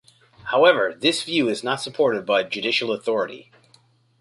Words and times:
However, 0.45 0.95
this 0.97 1.21
view 1.21 1.47
is 1.47 1.63
not 1.63 1.73
yet 1.73 1.81
supported 1.83 2.25
by 2.25 2.41
judicial 2.41 2.91
authority. 2.91 3.51